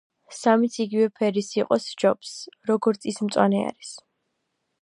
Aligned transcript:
სამიც 0.35 0.77
იგივე 0.85 1.09
ფერი 1.19 1.43
იყოს 1.59 1.85
სჯობს, 1.91 2.33
როგორც 2.73 3.09
ის 3.13 3.23
მწვანე 3.29 3.65
არის. 3.71 3.97